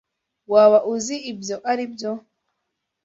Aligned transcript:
Waba 0.51 0.79
uzi 0.93 1.15
ibyo 1.31 1.55
aribyo? 1.71 2.11